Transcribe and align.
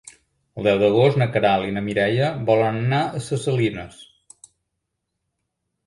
El 0.61 0.69
deu 0.69 0.79
d'agost 0.83 1.19
na 1.23 1.27
Queralt 1.35 1.67
i 1.67 1.75
na 1.77 1.85
Mireia 1.89 2.31
volen 2.49 2.81
anar 2.87 3.05
a 3.05 3.23
Ses 3.29 3.47
Salines. 3.49 4.05